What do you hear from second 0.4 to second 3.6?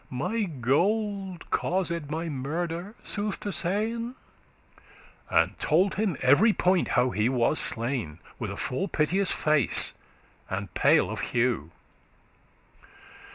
gold caused my murder, sooth to